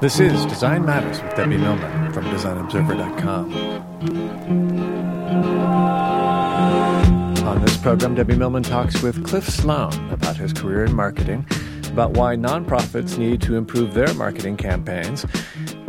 [0.00, 3.52] This is Design Matters with Debbie Millman from DesignObserver.com.
[7.46, 11.46] On this program, Debbie Millman talks with Cliff Sloan about his career in marketing,
[11.92, 15.26] about why nonprofits need to improve their marketing campaigns,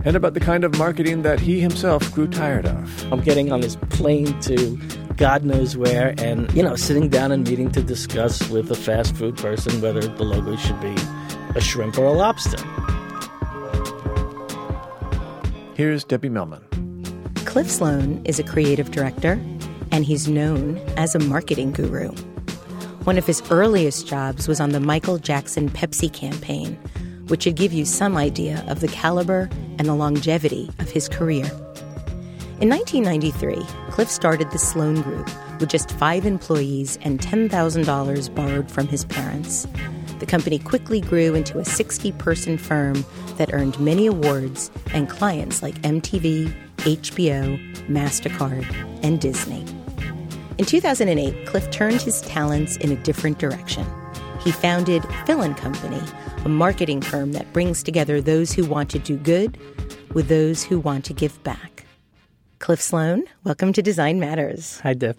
[0.03, 3.13] and about the kind of marketing that he himself grew tired of.
[3.13, 4.75] I'm getting on this plane to
[5.15, 9.15] God knows where, and you know, sitting down and meeting to discuss with a fast
[9.15, 10.97] food person whether the logo should be
[11.55, 12.61] a shrimp or a lobster.
[15.81, 16.61] Here's Debbie Millman.
[17.45, 19.41] Cliff Sloan is a creative director,
[19.91, 22.11] and he's known as a marketing guru.
[23.05, 26.75] One of his earliest jobs was on the Michael Jackson Pepsi campaign,
[27.29, 31.47] which should give you some idea of the caliber and the longevity of his career.
[32.59, 35.27] In 1993, Cliff started the Sloan Group
[35.59, 39.65] with just five employees and $10,000 borrowed from his parents.
[40.21, 43.03] The company quickly grew into a 60 person firm
[43.37, 48.71] that earned many awards and clients like MTV, HBO, MasterCard,
[49.03, 49.65] and Disney.
[50.59, 53.83] In 2008, Cliff turned his talents in a different direction.
[54.41, 56.01] He founded Phil and Company,
[56.45, 59.57] a marketing firm that brings together those who want to do good
[60.13, 61.83] with those who want to give back.
[62.59, 64.81] Cliff Sloan, welcome to Design Matters.
[64.81, 65.17] Hi, Deb.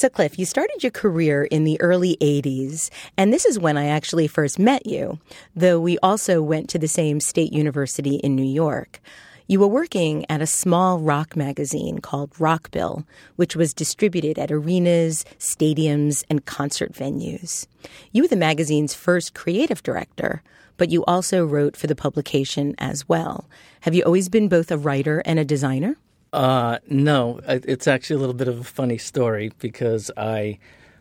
[0.00, 2.88] So, Cliff, you started your career in the early 80s,
[3.18, 5.18] and this is when I actually first met you,
[5.54, 8.98] though we also went to the same state university in New York.
[9.46, 13.04] You were working at a small rock magazine called Rockbill,
[13.36, 17.66] which was distributed at arenas, stadiums, and concert venues.
[18.10, 20.42] You were the magazine's first creative director,
[20.78, 23.44] but you also wrote for the publication as well.
[23.82, 25.96] Have you always been both a writer and a designer?
[26.32, 30.58] Uh, no, it's actually a little bit of a funny story because I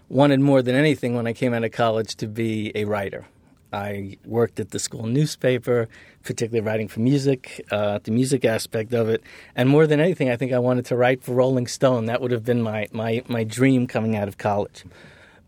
[0.07, 3.27] wanted more than anything when I came out of college to be a writer.
[3.71, 5.87] I worked at the school newspaper,
[6.23, 9.21] particularly writing for music, uh, the music aspect of it,
[9.55, 12.05] and more than anything, I think I wanted to write for Rolling Stone.
[12.05, 14.85] That would have been my my my dream coming out of college.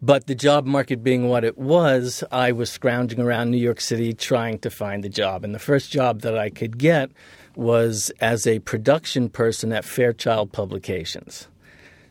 [0.04, 4.14] But the job market being what it was, I was scrounging around New York City
[4.14, 7.10] trying to find a job, and the first job that I could get
[7.56, 11.48] was as a production person at Fairchild Publications,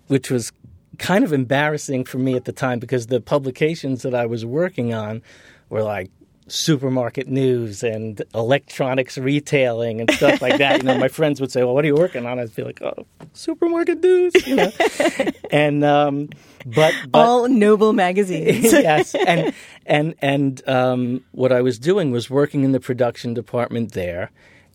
[0.07, 0.53] which was
[0.99, 4.93] kind of embarrassing for me at the time because the publications that I was working
[4.93, 5.23] on
[5.71, 6.11] were like
[6.51, 10.83] supermarket news and electronics retailing and stuff like that.
[10.83, 12.83] You know, my friends would say, "Well, what are you working on?" I'd be like,
[12.83, 14.73] "Oh, supermarket news," you know.
[15.51, 16.29] and um,
[16.67, 18.65] but, but all noble magazines.
[18.73, 19.55] yes, and
[19.87, 24.31] and and um, what I was doing was working in the production department there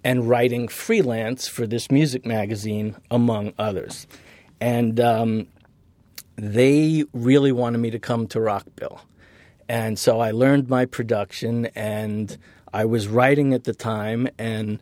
[0.06, 4.06] and writing freelance for this music magazine, among others.
[4.62, 5.48] And um,
[6.36, 9.00] they really wanted me to come to Rockbill.
[9.68, 12.38] And so I learned my production, and
[12.72, 14.80] I was writing at the time, and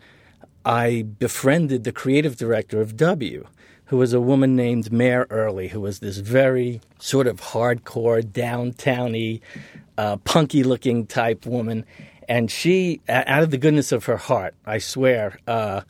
[0.65, 3.47] I befriended the creative director of W,
[3.85, 9.39] who was a woman named Mare Early, who was this very sort of hardcore, downtowny,
[9.97, 11.85] uh, punky looking type woman
[12.27, 15.81] and she, out of the goodness of her heart, I swear, uh,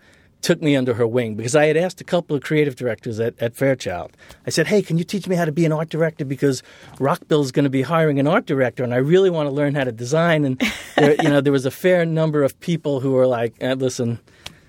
[0.44, 3.34] took me under her wing because I had asked a couple of creative directors at,
[3.42, 4.12] at Fairchild.
[4.46, 6.26] I said, "Hey, can you teach me how to be an art director?
[6.26, 6.62] Because
[6.98, 9.74] Rockbill is going to be hiring an art director, and I really want to learn
[9.74, 10.62] how to design." And
[10.96, 14.20] there, you know, there was a fair number of people who were like, eh, "Listen,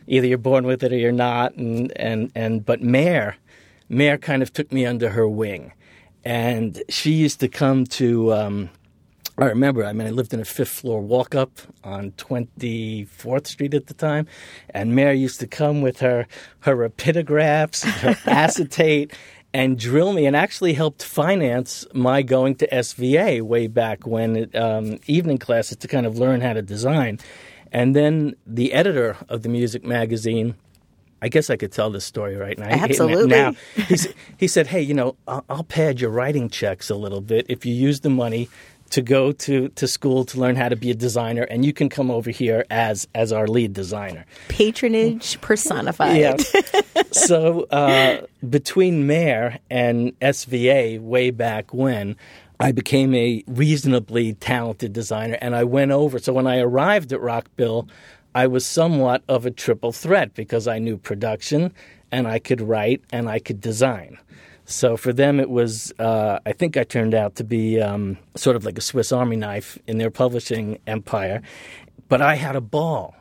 [0.06, 3.36] either you're born with it or you're not." And and and but Mare,
[3.88, 5.72] Mare kind of took me under her wing,
[6.24, 8.32] and she used to come to.
[8.32, 8.70] Um,
[9.36, 13.74] I remember, I mean, I lived in a fifth floor walk up on 24th Street
[13.74, 14.28] at the time,
[14.70, 16.28] and Mary used to come with her,
[16.60, 19.12] her rapidographs, her acetate,
[19.52, 24.54] and drill me, and actually helped finance my going to SVA way back when, it,
[24.54, 27.18] um, evening classes to kind of learn how to design.
[27.72, 30.54] And then the editor of the music magazine,
[31.20, 32.66] I guess I could tell this story right now.
[32.66, 33.26] Absolutely.
[33.26, 33.54] Now,
[34.38, 37.66] he, said, hey, you know, I'll, I'll pad your writing checks a little bit if
[37.66, 38.48] you use the money
[38.94, 41.88] to go to, to school to learn how to be a designer, and you can
[41.88, 44.24] come over here as as our lead designer.
[44.46, 46.16] Patronage personified.
[46.16, 46.36] Yeah.
[47.10, 52.14] so uh, between Mare and SVA, way back when,
[52.60, 56.20] I became a reasonably talented designer, and I went over.
[56.20, 57.88] So when I arrived at Rockbill,
[58.32, 61.72] I was somewhat of a triple threat because I knew production,
[62.12, 64.18] and I could write, and I could design.
[64.66, 68.56] So for them, it was, uh, I think I turned out to be um, sort
[68.56, 71.42] of like a Swiss Army knife in their publishing empire.
[72.08, 73.14] But I had a ball.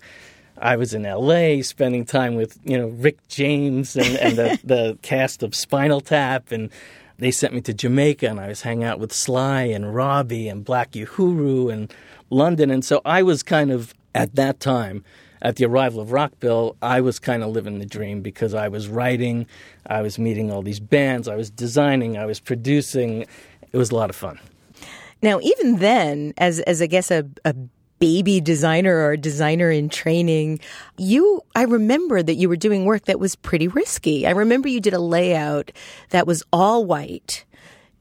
[0.58, 4.98] I was in LA spending time with, you know, Rick James and, and the, the
[5.02, 6.52] cast of Spinal Tap.
[6.52, 6.70] And
[7.18, 10.64] they sent me to Jamaica and I was hanging out with Sly and Robbie and
[10.64, 11.94] Black Uhuru and
[12.30, 12.72] London.
[12.72, 15.04] And so I was kind of, at that time,
[15.44, 18.88] at the arrival of Rockbill, I was kind of living the dream because I was
[18.88, 19.46] writing,
[19.86, 23.26] I was meeting all these bands, I was designing, I was producing.
[23.72, 24.40] It was a lot of fun.
[25.22, 27.54] Now, even then, as as I guess a, a
[28.00, 30.60] baby designer or a designer in training,
[30.98, 34.26] you I remember that you were doing work that was pretty risky.
[34.26, 35.72] I remember you did a layout
[36.10, 37.46] that was all white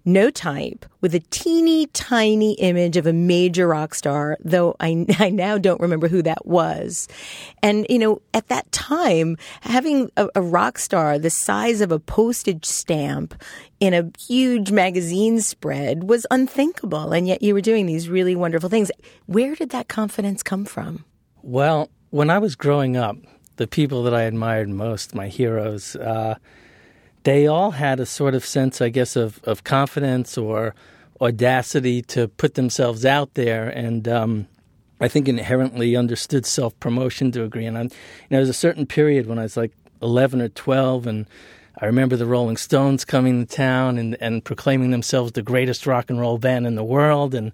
[0.05, 5.31] no type, with a teeny tiny image of a major rock star, though I, I
[5.31, 7.09] now don't remember who that was.
[7.63, 11.99] And, you know, at that time, having a, a rock star the size of a
[11.99, 13.35] postage stamp
[13.81, 17.13] in a huge magazine spread was unthinkable.
[17.13, 18.91] And yet you were doing these really wonderful things.
[19.27, 21.05] Where did that confidence come from?
[21.43, 23.17] Well, when I was growing up,
[23.57, 26.37] the people that I admired most, my heroes, uh,
[27.25, 30.75] they all had a sort of sense, I guess, of, of confidence or
[31.21, 34.49] audacity to put themselves out there, and um,
[35.01, 37.67] I think inherently understood self promotion to a degree.
[37.67, 39.73] And I'm, you know, there was a certain period when I was like
[40.03, 41.27] 11 or 12, and
[41.81, 46.11] I remember the Rolling Stones coming to town and, and proclaiming themselves the greatest rock
[46.11, 47.35] and roll band in the world.
[47.35, 47.53] And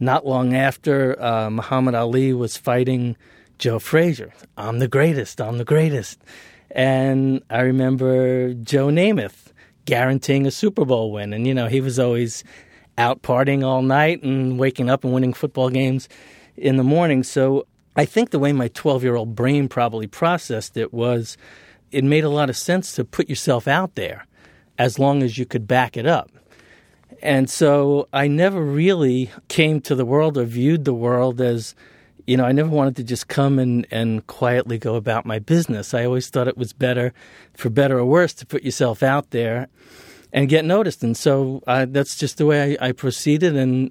[0.00, 3.16] not long after, uh, Muhammad Ali was fighting
[3.58, 4.32] Joe Frazier.
[4.56, 5.40] I'm the greatest.
[5.40, 6.22] I'm the greatest.
[6.70, 9.52] And I remember Joe Namath
[9.84, 11.32] guaranteeing a Super Bowl win.
[11.32, 12.44] And, you know, he was always
[12.96, 16.08] out partying all night and waking up and winning football games
[16.56, 17.22] in the morning.
[17.22, 21.36] So I think the way my 12 year old brain probably processed it was
[21.90, 24.26] it made a lot of sense to put yourself out there
[24.78, 26.30] as long as you could back it up.
[27.22, 31.74] And so I never really came to the world or viewed the world as
[32.26, 35.94] you know, I never wanted to just come and, and quietly go about my business.
[35.94, 37.12] I always thought it was better,
[37.54, 39.68] for better or worse, to put yourself out there
[40.32, 41.02] and get noticed.
[41.02, 43.56] And so that's just the way I, I proceeded.
[43.56, 43.90] And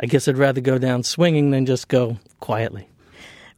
[0.00, 2.88] I guess I'd rather go down swinging than just go quietly.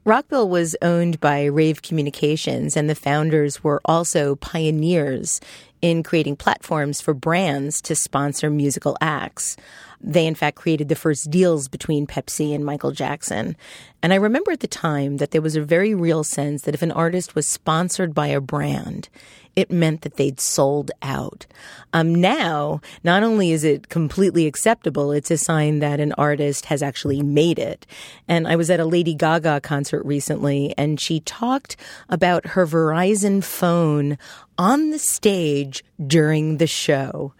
[0.06, 5.42] Rockbill was owned by Rave Communications, and the founders were also pioneers
[5.82, 9.56] in creating platforms for brands to sponsor musical acts.
[10.00, 13.56] They, in fact, created the first deals between Pepsi and Michael Jackson.
[14.02, 16.82] And I remember at the time that there was a very real sense that if
[16.82, 19.10] an artist was sponsored by a brand,
[19.56, 21.46] it meant that they'd sold out.
[21.92, 26.82] Um, now, not only is it completely acceptable, it's a sign that an artist has
[26.82, 27.86] actually made it.
[28.28, 31.76] And I was at a Lady Gaga concert recently, and she talked
[32.08, 34.16] about her Verizon phone
[34.56, 37.34] on the stage during the show.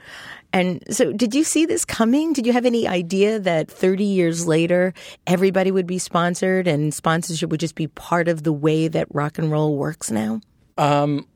[0.53, 2.33] And so, did you see this coming?
[2.33, 4.93] Did you have any idea that 30 years later,
[5.27, 9.39] everybody would be sponsored and sponsorship would just be part of the way that rock
[9.39, 10.41] and roll works now?
[10.77, 11.27] Um,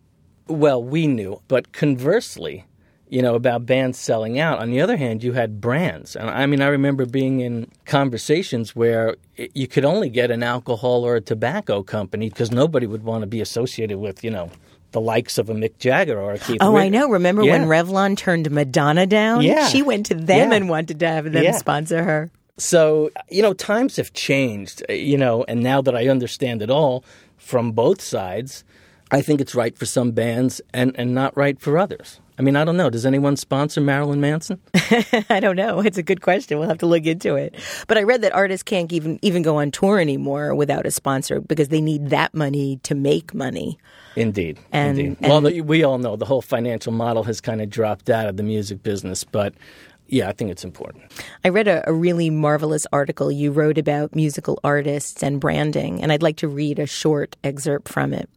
[0.49, 1.40] well, we knew.
[1.49, 2.64] But conversely,
[3.09, 4.59] you know, about bands selling out.
[4.59, 6.16] On the other hand, you had brands.
[6.16, 11.04] And I mean, I remember being in conversations where you could only get an alcohol
[11.04, 14.50] or a tobacco company because nobody would want to be associated with, you know,
[14.95, 16.59] the likes of a Mick Jagger or a Keith.
[16.63, 16.85] Oh, Richards.
[16.87, 17.09] I know.
[17.11, 17.53] Remember yeah.
[17.59, 19.43] when Revlon turned Madonna down?
[19.43, 19.67] Yeah.
[19.67, 20.57] She went to them Yeah.
[20.57, 21.53] and wanted to have them Yeah.
[21.53, 22.31] sponsor her.
[22.57, 26.71] So, you know, times have changed, uh, you know, and now that I understand it
[26.71, 27.05] all
[27.37, 28.65] from both sides,
[29.11, 32.21] I think it's right for some bands and, and not right for others.
[32.38, 32.91] I mean, I don't know.
[32.91, 34.61] Does anyone sponsor Marilyn Manson?
[35.31, 35.81] I don't know.
[35.81, 36.59] It's a good question.
[36.59, 37.55] We'll have to look into it.
[37.87, 41.41] But I read that artists can't even even go on tour anymore without a sponsor
[41.41, 43.79] because they need that money to make money.
[44.17, 44.59] Indeed.
[44.73, 45.17] And- indeed.
[45.21, 48.26] and- well, the, we all know the whole financial model has kind of dropped out
[48.26, 49.55] of the music business, but
[50.09, 51.05] yeah, I think it's important.
[51.45, 56.12] I read a, a, really marvelous article you wrote about musical artists and branding, and
[56.12, 58.29] I'd like to read a short excerpt from it.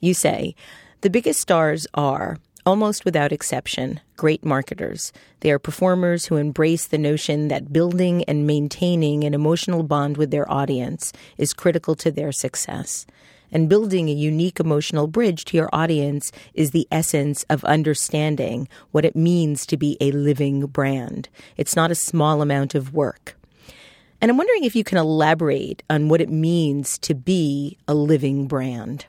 [0.00, 0.54] You say,
[1.02, 5.12] The biggest stars are, almost without exception, great marketers.
[5.40, 10.30] They are performers who embrace the notion that building and maintaining an emotional bond with
[10.30, 13.06] their audience is critical to their success
[13.52, 19.04] and building a unique emotional bridge to your audience is the essence of understanding what
[19.04, 21.28] it means to be a living brand.
[21.56, 23.36] It's not a small amount of work.
[24.20, 28.46] And I'm wondering if you can elaborate on what it means to be a living
[28.46, 29.06] brand.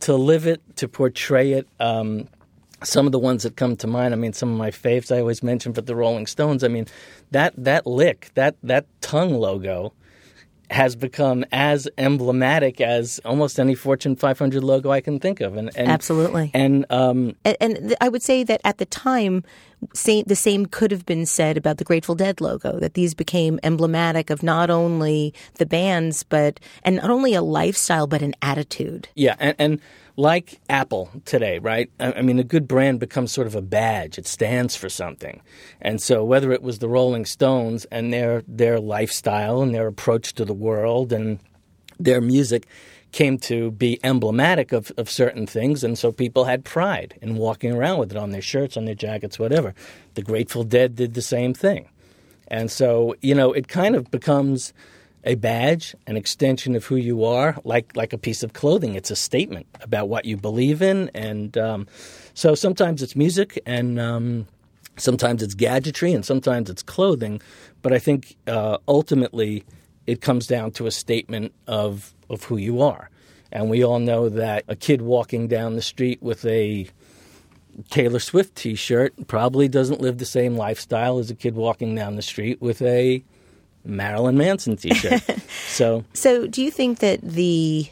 [0.00, 2.28] To live it, to portray it, um,
[2.82, 5.20] some of the ones that come to mind, I mean, some of my faves I
[5.20, 6.86] always mention, but the Rolling Stones, I mean,
[7.30, 9.92] that that lick, that that tongue logo,
[10.70, 15.56] has become as emblematic as almost any Fortune 500 logo I can think of.
[15.56, 16.50] And, and absolutely.
[16.54, 19.42] And, um, and, and I would say that at the time,
[19.94, 22.78] the same could have been said about the Grateful Dead logo.
[22.78, 28.06] That these became emblematic of not only the bands, but and not only a lifestyle,
[28.06, 29.08] but an attitude.
[29.14, 29.80] Yeah, and, and
[30.20, 31.90] like Apple today, right?
[31.98, 34.18] I mean, a good brand becomes sort of a badge.
[34.18, 35.40] It stands for something.
[35.80, 40.34] And so whether it was the Rolling Stones and their their lifestyle and their approach
[40.34, 41.38] to the world and
[41.98, 42.66] their music
[43.12, 47.72] came to be emblematic of, of certain things, and so people had pride in walking
[47.72, 49.74] around with it on their shirts, on their jackets, whatever.
[50.14, 51.88] The Grateful Dead did the same thing.
[52.46, 54.72] And so, you know, it kind of becomes–
[55.24, 58.94] a badge, an extension of who you are, like like a piece of clothing.
[58.94, 61.86] It's a statement about what you believe in, and um,
[62.34, 64.46] so sometimes it's music, and um,
[64.96, 67.40] sometimes it's gadgetry, and sometimes it's clothing.
[67.82, 69.64] But I think uh, ultimately
[70.06, 73.10] it comes down to a statement of of who you are,
[73.52, 76.88] and we all know that a kid walking down the street with a
[77.90, 82.22] Taylor Swift T-shirt probably doesn't live the same lifestyle as a kid walking down the
[82.22, 83.22] street with a
[83.84, 85.22] Marilyn Manson t-shirt.
[85.68, 87.88] so So do you think that the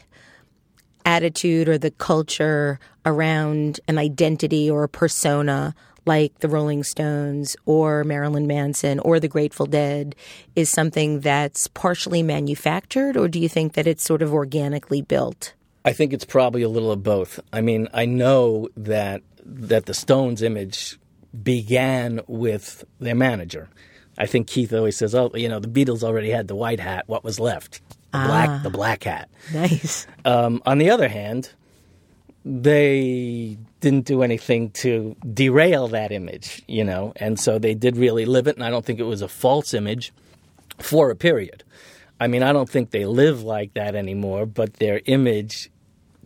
[1.05, 5.73] attitude or the culture around an identity or a persona
[6.05, 10.15] like the Rolling Stones or Marilyn Manson or the Grateful Dead
[10.55, 15.53] is something that's partially manufactured or do you think that it's sort of organically built?
[15.85, 17.39] I think it's probably a little of both.
[17.53, 20.99] I mean, I know that that the Stones image
[21.43, 23.69] began with their manager.
[24.19, 27.05] I think Keith always says, "Oh, you know, the Beatles already had the white hat.
[27.07, 27.81] What was left?
[28.11, 30.05] The ah, black, the black hat." Nice.
[30.25, 31.51] Um, on the other hand,
[32.43, 38.25] they didn't do anything to derail that image, you know, and so they did really
[38.25, 38.55] live it.
[38.55, 40.11] And I don't think it was a false image
[40.79, 41.63] for a period.
[42.19, 45.69] I mean, I don't think they live like that anymore, but their image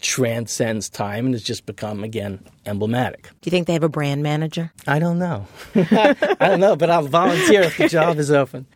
[0.03, 3.23] transcends time and has just become again emblematic.
[3.23, 4.71] Do you think they have a brand manager?
[4.85, 5.47] I don't know.
[5.75, 8.67] I don't know, but I'll volunteer if the job is open.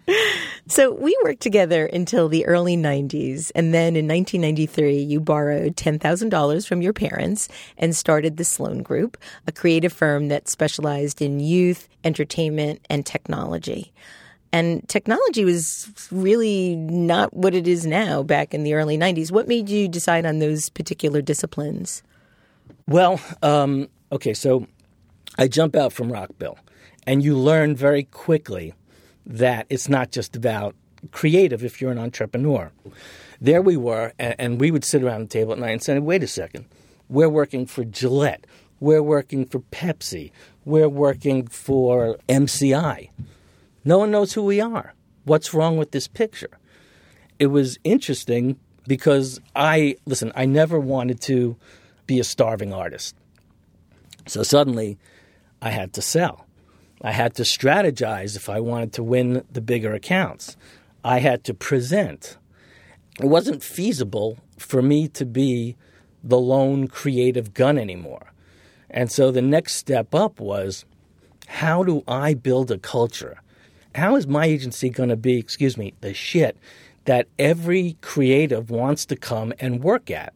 [0.70, 3.52] So we worked together until the early 90s.
[3.56, 9.18] And then in 1993, you borrowed $10,000 from your parents and started the Sloan Group,
[9.46, 13.94] a creative firm that specialized in youth, entertainment, and technology.
[14.51, 19.32] And technology was really not what it is now back in the early 90s.
[19.32, 22.01] What made you decide on those particular disciplines?
[22.88, 24.68] Well, um, okay, so
[25.38, 26.58] I jump out from Rockbill,
[27.06, 28.74] and you learn very quickly
[29.25, 30.75] that it's not just about
[31.12, 32.72] creative if you're an entrepreneur.
[33.42, 36.00] There we were, and, and we would sit around the table at night and say,
[36.00, 36.66] wait a second,
[37.10, 38.48] we're working for Gillette,
[38.80, 40.32] we're working for Pepsi,
[40.66, 43.10] we're working for MCI
[43.88, 44.94] no one knows who we are.
[45.24, 46.60] What's wrong with this picture?
[47.39, 51.56] It was interesting because I, listen, I never wanted to
[52.06, 53.15] be a starving artist.
[54.27, 54.98] So suddenly
[55.62, 56.46] I had to sell.
[57.01, 60.58] I had to strategize if I wanted to win the bigger accounts.
[61.06, 62.38] I had to present.
[63.22, 65.77] It wasn't feasible for me to be
[66.22, 68.34] the lone creative gun anymore.
[68.89, 70.84] And so the next step up was
[71.48, 73.38] how do I build a culture
[73.98, 76.56] how is my agency going to be, excuse me, the shit
[77.06, 80.34] that every creative wants to come and work at?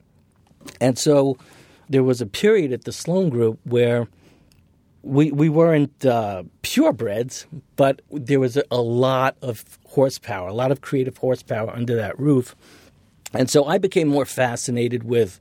[0.79, 1.37] And so
[1.87, 4.07] there was a period at the Sloan Group where
[5.03, 10.71] we we weren't uh, purebreds, but there was a, a lot of horsepower, a lot
[10.71, 12.55] of creative horsepower under that roof.
[13.31, 15.39] And so I became more fascinated with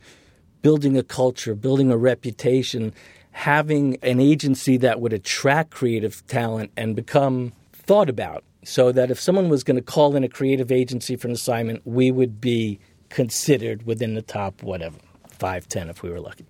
[0.61, 2.93] building a culture, building a reputation,
[3.33, 9.19] having an agency that would attract creative talent and become thought about so that if
[9.19, 12.79] someone was going to call in a creative agency for an assignment, we would be
[13.09, 16.47] considered within the top, whatever, five, ten if we were lucky.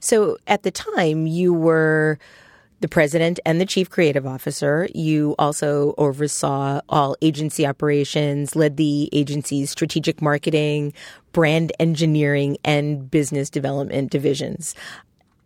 [0.00, 2.18] So at the time, you were
[2.80, 4.88] the president and the chief creative officer.
[4.92, 10.92] You also oversaw all agency operations, led the agency's strategic marketing,
[11.32, 14.74] brand engineering, and business development divisions.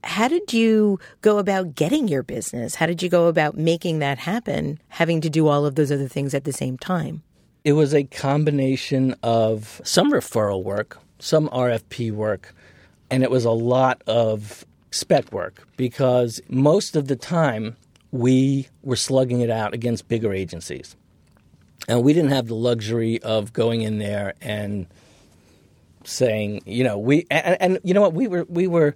[0.06, 2.76] How did you go about getting your business?
[2.76, 6.08] How did you go about making that happen, having to do all of those other
[6.08, 7.22] things at the same time?
[7.64, 12.54] It was a combination of some referral work, some RFP work,
[13.10, 17.76] and it was a lot of spec work because most of the time
[18.12, 20.94] we were slugging it out against bigger agencies.
[21.88, 24.86] And we didn't have the luxury of going in there and
[26.04, 28.94] saying, you know, we and, and you know what, we were we were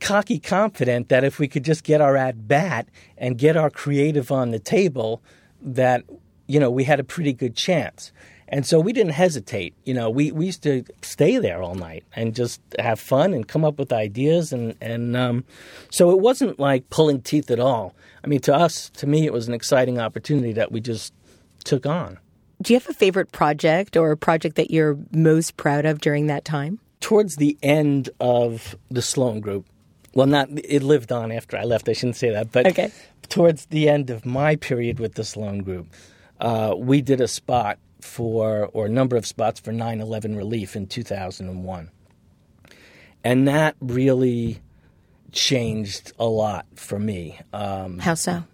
[0.00, 2.88] cocky confident that if we could just get our at bat
[3.18, 5.22] and get our creative on the table
[5.62, 6.04] that
[6.46, 8.12] you know we had a pretty good chance.
[8.48, 9.74] And so we didn't hesitate.
[9.84, 13.48] You know, we, we used to stay there all night and just have fun and
[13.48, 14.52] come up with ideas.
[14.52, 15.44] And, and um,
[15.90, 17.94] so it wasn't like pulling teeth at all.
[18.22, 21.12] I mean, to us, to me, it was an exciting opportunity that we just
[21.64, 22.18] took on.
[22.62, 26.26] Do you have a favorite project or a project that you're most proud of during
[26.28, 26.78] that time?
[27.00, 29.66] Towards the end of the Sloan Group,
[30.14, 31.88] well, not it lived on after I left.
[31.88, 32.90] I shouldn't say that, but okay.
[33.28, 35.88] towards the end of my period with the Sloan Group,
[36.40, 40.76] uh, we did a spot for, or a number of spots for 9 11 relief
[40.76, 41.90] in 2001.
[43.24, 44.60] And that really
[45.32, 47.40] changed a lot for me.
[47.52, 48.44] Um, How so?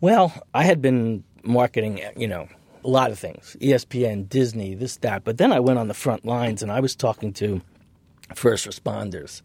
[0.00, 2.48] Well, I had been marketing, you know,
[2.84, 5.24] a lot of things ESPN, Disney, this, that.
[5.24, 7.60] But then I went on the front lines and I was talking to
[8.34, 9.42] first responders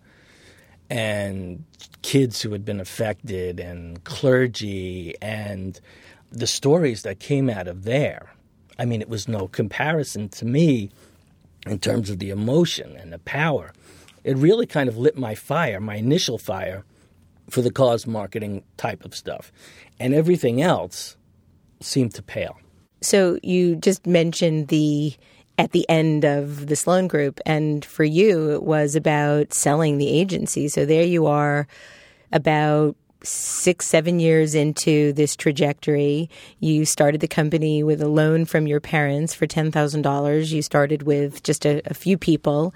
[0.89, 1.63] and
[2.01, 5.79] kids who had been affected and clergy and
[6.31, 8.33] the stories that came out of there
[8.79, 10.91] I mean, it was no comparison to me
[11.65, 13.73] in terms of the emotion and the power.
[14.23, 16.85] It really kind of lit my fire, my initial fire
[17.49, 19.51] for the cause marketing type of stuff.
[19.99, 21.17] And everything else
[21.79, 22.57] seemed to pale.
[23.01, 25.13] So you just mentioned the
[25.57, 30.09] at the end of the Sloan Group, and for you, it was about selling the
[30.09, 30.67] agency.
[30.67, 31.67] So there you are,
[32.31, 38.67] about six, seven years into this trajectory, you started the company with a loan from
[38.67, 40.51] your parents for $10,000.
[40.51, 42.73] You started with just a, a, few people.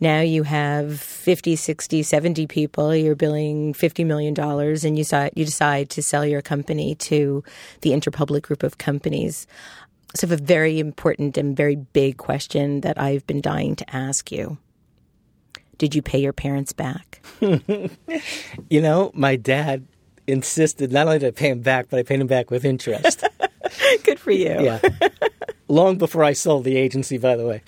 [0.00, 2.94] Now you have 50, 60, 70 people.
[2.94, 7.44] You're billing $50 million and you, saw, you decide to sell your company to
[7.82, 9.46] the Interpublic group of companies.
[10.14, 14.30] So, have a very important and very big question that I've been dying to ask
[14.30, 14.58] you.
[15.78, 17.24] Did you pay your parents back?
[17.40, 19.86] you know, my dad
[20.26, 23.24] insisted not only did I pay him back, but I paid him back with interest.
[24.04, 24.60] Good for you.
[24.60, 24.80] Yeah.
[25.68, 27.62] Long before I sold the agency, by the way.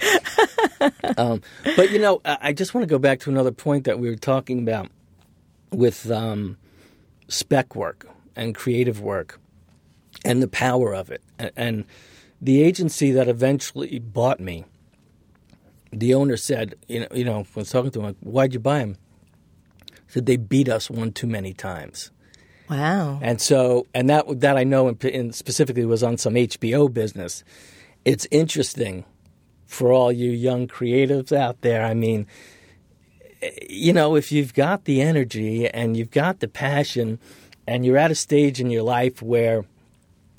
[1.19, 1.43] um,
[1.77, 4.17] but, you know, I just want to go back to another point that we were
[4.17, 4.91] talking about
[5.73, 6.59] with um,
[7.29, 9.41] spec work and creative work
[10.25, 11.23] and the power of it.
[11.39, 11.85] And, and
[12.45, 14.67] the agency that eventually bought me,
[15.91, 18.53] the owner said, you know, you know, when I was talking to him, like, why'd
[18.53, 18.99] you buy him?
[20.09, 22.11] Said they beat us one too many times.
[22.69, 23.19] Wow.
[23.23, 27.45] And so, and that that I know in, in specifically was on some HBO business.
[28.05, 29.05] It's interesting
[29.67, 31.83] for all you young creatives out there.
[31.83, 32.27] I mean,
[33.69, 37.19] you know, if you've got the energy and you've got the passion,
[37.67, 39.65] and you're at a stage in your life where,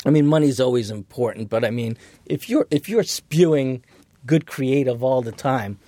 [0.06, 3.84] I mean, money's always important, but I mean, if you're if you're spewing
[4.26, 5.80] good creative all the time,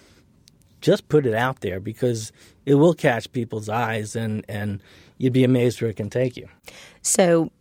[0.82, 2.32] just put it out there because
[2.66, 4.82] it will catch people's eyes and and
[5.18, 6.48] you'd be amazed where it can take you.
[7.02, 7.52] So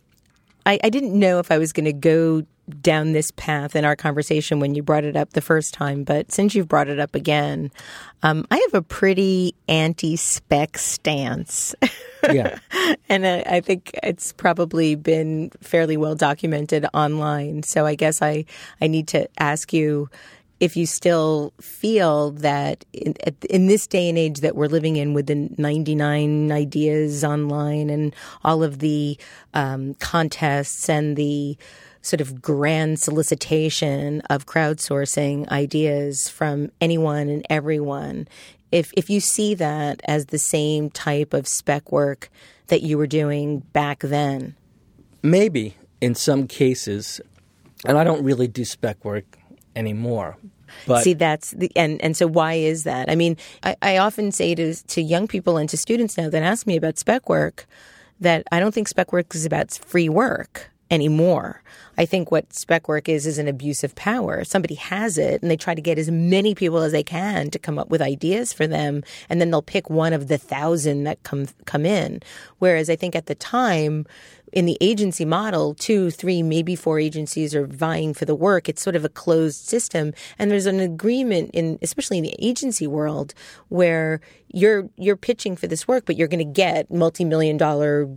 [0.65, 2.43] I, I didn't know if I was going to go
[2.81, 6.31] down this path in our conversation when you brought it up the first time, but
[6.31, 7.71] since you've brought it up again,
[8.23, 11.75] um, I have a pretty anti spec stance.
[12.33, 12.57] Yeah.
[13.07, 17.63] and I, I, think it's probably been fairly well documented online.
[17.63, 18.43] So I guess I,
[18.81, 20.09] I need to ask you
[20.59, 23.13] if you still feel that in,
[23.49, 28.15] in, this day and age that we're living in with the 99 ideas online and
[28.43, 29.17] all of the
[29.53, 31.55] um, contests and the
[32.07, 38.27] sort of grand solicitation of crowdsourcing ideas from anyone and everyone
[38.71, 42.29] if if you see that as the same type of spec work
[42.67, 44.55] that you were doing back then
[45.21, 47.21] maybe in some cases
[47.85, 49.37] and I don't really do spec work
[49.75, 50.37] anymore.
[50.85, 53.09] But See, that's the and and so why is that?
[53.09, 56.43] I mean, I, I often say to to young people and to students now that
[56.43, 57.65] ask me about spec work
[58.19, 60.69] that I don't think spec work is about free work.
[60.89, 61.61] Anymore.
[61.97, 64.43] I think what spec work is is an abuse of power.
[64.43, 67.59] Somebody has it and they try to get as many people as they can to
[67.59, 71.23] come up with ideas for them and then they'll pick one of the thousand that
[71.23, 72.21] come come in.
[72.59, 74.05] Whereas I think at the time
[74.53, 78.69] in the agency model, two, three, maybe four agencies are vying for the work.
[78.69, 80.13] It's sort of a closed system.
[80.39, 83.33] And there's an agreement in, especially in the agency world,
[83.67, 88.09] where you're, you're pitching for this work, but you're going to get multi-million dollar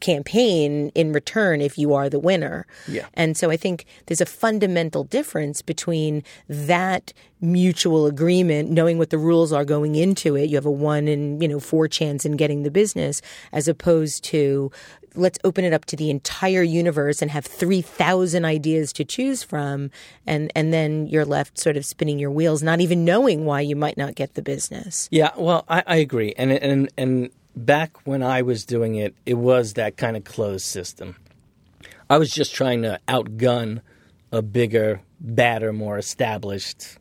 [0.00, 2.66] campaign in return if you are the winner.
[2.88, 3.06] Yeah.
[3.14, 9.18] And so I think there's a fundamental difference between that mutual agreement, knowing what the
[9.18, 10.50] rules are going into it.
[10.50, 14.24] You have a one in, you know, four chance in getting the business as opposed
[14.24, 14.70] to
[15.14, 19.90] let's open it up to the entire universe and have 3000 ideas to choose from
[20.24, 23.74] and and then you're left sort of spinning your wheels not even knowing why you
[23.74, 27.30] might not get the business Yeah, well, I, I agree, and and and
[27.66, 31.16] back when I was doing it, it was that kind of closed system.
[32.08, 33.80] I was just trying to outgun
[34.32, 36.98] a bigger, badder, more established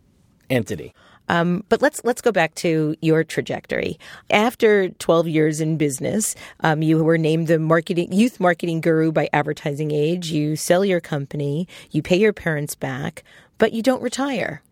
[0.49, 0.93] entity.
[1.29, 3.99] Um, but let's let's go back to your trajectory.
[4.31, 9.29] After 12 years in business, um, you were named the marketing youth marketing guru by
[9.31, 10.31] Advertising Age.
[10.31, 13.23] You sell your company, you pay your parents back,
[13.59, 14.63] but you don't retire.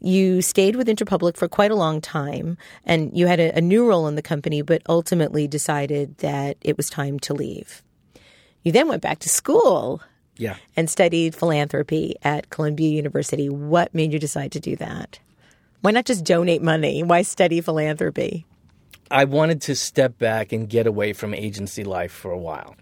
[0.00, 3.86] You stayed with Interpublic for quite a long time, and you had a, a new
[3.86, 7.82] role in the company, but ultimately decided that it was time to leave.
[8.62, 10.00] You then went back to school
[10.36, 10.56] Yeah.
[10.76, 13.48] and studied philanthropy at Columbia University.
[13.48, 15.18] What made you decide to do that?
[15.82, 17.02] Why not just donate money?
[17.02, 18.46] Why study philanthropy?
[19.10, 22.76] I wanted to step back and get away from agency life for a while.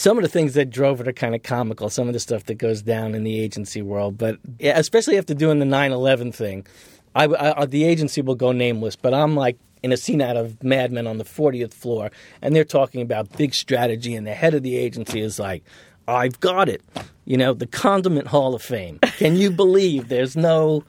[0.00, 2.44] Some of the things that drove it are kind of comical, some of the stuff
[2.44, 6.66] that goes down in the agency world, but especially after doing the 9 11 thing,
[7.14, 10.38] I, I, uh, the agency will go nameless, but I'm like in a scene out
[10.38, 12.10] of Mad Men on the 40th floor,
[12.40, 15.62] and they're talking about big strategy, and the head of the agency is like,
[16.08, 16.82] I've got it.
[17.26, 19.00] You know, the Condiment Hall of Fame.
[19.18, 20.82] Can you believe there's no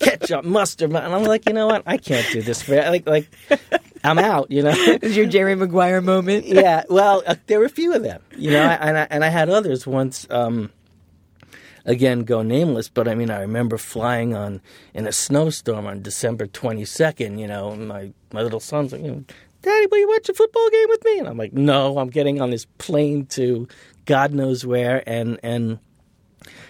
[0.00, 0.92] ketchup, mustard?
[0.92, 1.82] And I'm like, you know what?
[1.86, 3.26] I can't do this for like like
[4.04, 4.50] I'm out.
[4.50, 4.70] You know.
[5.02, 6.46] Is your Jerry Maguire moment?
[6.46, 6.84] yeah.
[6.88, 8.22] Well, uh, there were a few of them.
[8.36, 10.26] You know, and I, and I had others once.
[10.30, 10.70] Um,
[11.84, 14.60] again, go nameless, but I mean, I remember flying on
[14.92, 17.38] in a snowstorm on December 22nd.
[17.38, 19.24] You know, my my little son's like, you know,
[19.62, 21.18] Daddy, will you watch a football game with me?
[21.20, 23.66] And I'm like, no, I'm getting on this plane to
[24.04, 25.78] God knows where, and and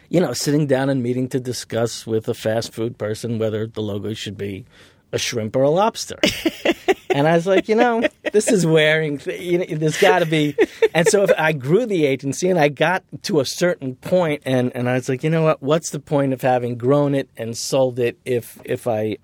[0.09, 3.83] you know, sitting down and meeting to discuss with a fast food person whether the
[3.83, 4.65] logo should be
[5.13, 6.19] a shrimp or a lobster.
[7.15, 9.21] and I was like, you know, this is wearing.
[9.25, 10.57] You know, there's got to be.
[10.93, 14.75] And so if I grew the agency, and I got to a certain point, and
[14.75, 15.63] and I was like, you know what?
[15.63, 19.19] What's the point of having grown it and sold it if if I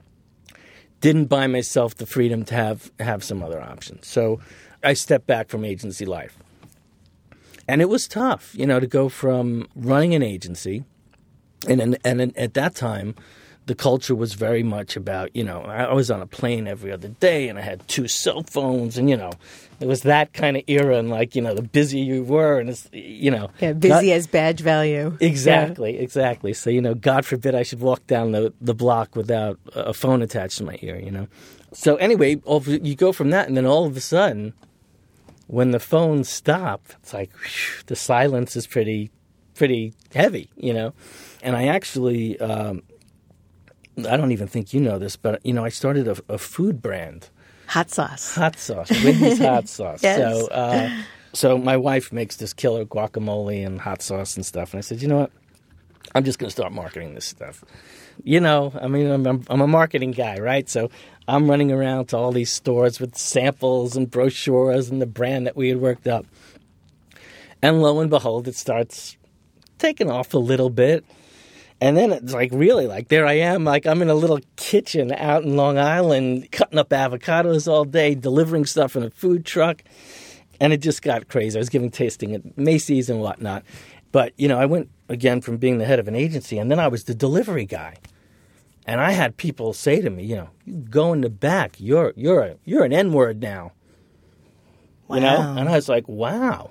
[1.00, 4.06] didn't buy myself the freedom to have have some other options?
[4.06, 4.40] So
[4.84, 6.38] I stepped back from agency life.
[7.66, 10.84] And it was tough, you know, to go from running an agency,
[11.66, 13.16] and and, and at that time,
[13.66, 17.08] the culture was very much about, you know, I was on a plane every other
[17.08, 19.30] day, and I had two cell phones, and you know,
[19.78, 22.70] it was that kind of era, and like, you know, the busier you were, and
[22.70, 25.16] it's, you know, Yeah, busy as badge value.
[25.20, 26.52] Exactly, exactly.
[26.52, 30.22] So you know, God forbid I should walk down the the block without a phone
[30.22, 30.98] attached to my ear.
[30.98, 31.28] You know.
[31.72, 34.52] So anyway, you go from that, and then all of a sudden,
[35.46, 39.10] when the phones stop, it's like whew, the silence is pretty
[39.54, 40.50] pretty heavy.
[40.56, 40.94] You know,
[41.42, 42.40] and I actually.
[42.40, 42.82] Um,
[43.98, 46.80] I don't even think you know this, but you know, I started a, a food
[46.80, 47.28] brand
[47.68, 48.34] Hot sauce.
[48.34, 50.02] hot sauce, Whitney's hot sauce.
[50.02, 50.18] Yes.
[50.18, 50.90] So, uh,
[51.32, 55.02] so my wife makes this killer guacamole and hot sauce and stuff, and I said,
[55.02, 55.30] you know what?
[56.14, 57.62] I'm just going to start marketing this stuff.
[58.24, 60.68] You know, I mean, I'm, I'm, I'm a marketing guy, right?
[60.68, 60.90] So
[61.28, 65.56] I'm running around to all these stores with samples and brochures and the brand that
[65.56, 66.26] we had worked up.
[67.62, 69.16] And lo and behold, it starts
[69.78, 71.04] taking off a little bit.
[71.82, 75.12] And then it's like really like there I am, like I'm in a little kitchen
[75.12, 79.82] out in Long Island, cutting up avocados all day, delivering stuff in a food truck,
[80.60, 81.58] and it just got crazy.
[81.58, 83.64] I was giving tasting at Macy's and whatnot,
[84.12, 86.78] but you know I went again from being the head of an agency, and then
[86.78, 87.96] I was the delivery guy,
[88.84, 92.12] and I had people say to me, you know, you go in the back, you're
[92.14, 93.72] you're a, you're an N word now,
[95.08, 96.70] you know, and I was like, wow.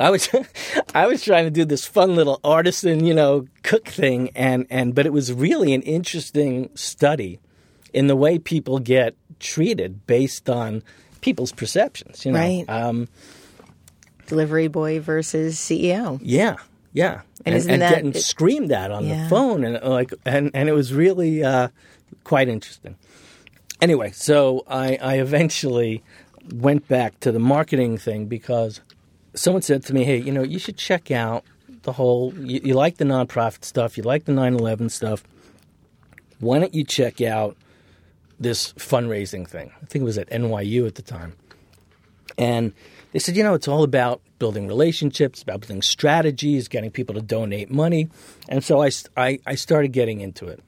[0.00, 0.28] I was
[0.94, 4.94] I was trying to do this fun little artisan, you know, cook thing and and
[4.94, 7.38] but it was really an interesting study
[7.92, 10.82] in the way people get treated based on
[11.20, 12.38] people's perceptions, you know.
[12.38, 12.64] Right.
[12.68, 13.08] Um
[14.26, 16.18] Delivery boy versus CEO.
[16.22, 16.56] yeah.
[16.92, 17.22] Yeah.
[17.44, 19.24] And isn't that- getting it- screamed at on Yeah.
[19.24, 21.68] the phone and uh, like and and it was really uh
[22.24, 22.96] quite interesting.
[23.80, 26.02] Anyway, so I I eventually
[26.54, 28.80] went back to the marketing thing because
[29.34, 31.44] someone said to me, "Hey, you know, you should check out
[31.82, 32.34] the whole.
[32.34, 35.22] You, you like the nonprofit stuff, you like the 9/11 stuff.
[36.38, 37.56] Why don't you check out
[38.38, 39.70] this fundraising thing?
[39.82, 41.34] I think it was at NYU at the time,
[42.38, 42.72] and
[43.12, 47.20] they said, you know, it's all about building relationships, about building strategies, getting people to
[47.20, 48.08] donate money,
[48.48, 50.62] and so I, I, I started getting into it,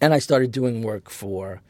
[0.00, 1.60] and I started doing work for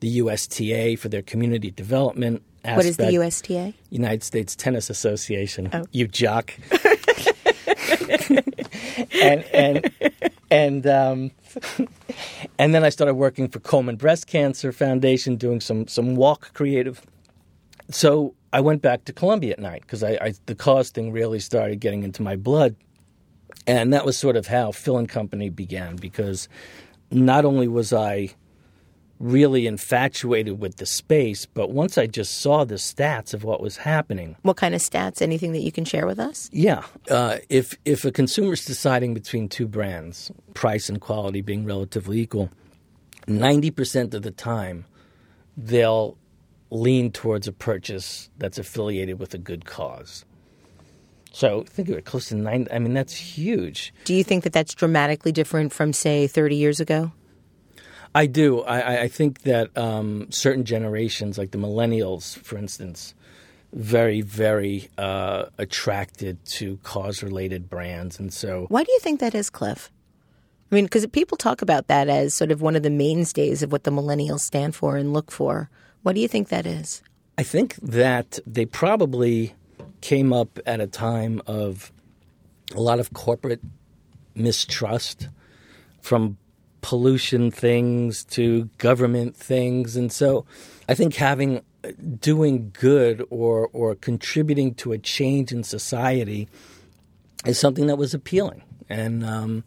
[0.00, 2.76] the USTA for their community development aspect.
[2.76, 3.74] What is the USTA?
[3.90, 5.70] United States Tennis Association.
[5.72, 5.84] Oh.
[5.92, 6.54] You jock.
[9.22, 9.92] and and
[10.50, 11.30] and um,
[12.58, 17.02] and then I started working for Komen Breast Cancer Foundation, doing some some walk creative.
[17.90, 21.40] So I went back to Columbia at night because I, I the cause thing really
[21.40, 22.76] started getting into my blood,
[23.66, 25.96] and that was sort of how Phil and Company began.
[25.96, 26.48] Because
[27.10, 28.30] not only was I
[29.20, 33.78] really infatuated with the space, but once I just saw the stats of what was
[33.78, 35.20] happening, What kind of stats?
[35.20, 36.48] Anything that you can share with us?
[36.52, 42.20] yeah, uh, if if a consumer's deciding between two brands, price and quality being relatively
[42.20, 42.50] equal,
[43.26, 44.84] ninety percent of the time
[45.56, 46.16] they'll
[46.70, 50.24] lean towards a purchase that's affiliated with a good cause.
[51.32, 52.68] So think of it, close to nine.
[52.72, 53.92] I mean, that's huge.
[54.04, 57.12] Do you think that that's dramatically different from, say, 30 years ago?
[58.14, 58.62] I do.
[58.62, 63.14] I, I- think that um, certain generations, like the millennials, for instance,
[63.72, 69.50] very, very uh, attracted to cause-related brands, and so Why do you think that is,
[69.50, 69.90] Cliff?
[70.70, 73.72] I mean, because people talk about that as sort of one of the mainstays of
[73.72, 75.70] what the millennials stand for and look for.
[76.02, 77.02] What do you think that is?
[77.38, 79.54] I think that they probably
[80.00, 81.90] came up at a time of
[82.74, 83.60] a lot of corporate
[84.34, 85.28] mistrust
[86.00, 86.36] from
[86.80, 89.96] pollution things to government things.
[89.96, 90.46] And so
[90.88, 91.62] I think having
[92.20, 96.48] doing good or or contributing to a change in society
[97.46, 98.62] is something that was appealing.
[98.88, 99.64] And um,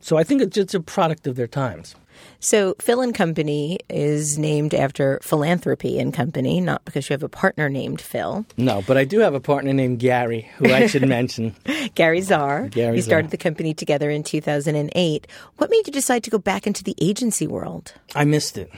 [0.00, 1.94] so I think it's just a product of their times.
[2.40, 7.28] So, Phil and Company is named after philanthropy and company, not because you have a
[7.28, 8.44] partner named Phil.
[8.56, 11.54] No, but I do have a partner named Gary, who I should mention.
[11.94, 12.70] Gary Zarr.
[12.70, 15.26] Gary you started the company together in 2008.
[15.56, 17.94] What made you decide to go back into the agency world?
[18.14, 18.72] I missed it.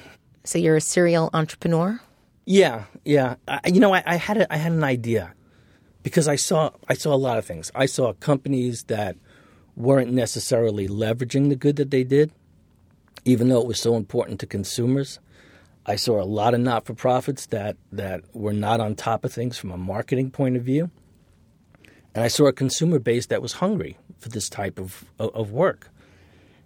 [0.45, 2.01] So, you're a serial entrepreneur?
[2.47, 3.37] Yeah, yeah.
[3.49, 5.33] I, you know, I, I had a, I had an idea
[6.03, 7.73] because I saw I saw a lot of things.
[7.75, 9.17] I saw companies that
[9.75, 12.31] weren't necessarily leveraging the good that they did,
[13.25, 15.19] even though it was so important to consumers.
[15.87, 19.33] I saw a lot of not for profits that that were not on top of
[19.33, 20.91] things from a marketing point of view,
[22.15, 25.91] and I saw a consumer base that was hungry for this type of of, work.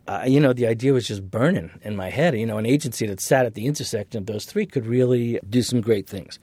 [0.06, 2.38] Uh, you know, the idea was just burning in my head.
[2.38, 5.62] You know, an agency that sat at the intersection of those three could really do
[5.62, 6.38] some great things.